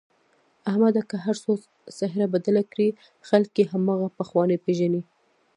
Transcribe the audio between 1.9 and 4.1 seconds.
څهره بدله کړي خلک یې هماغه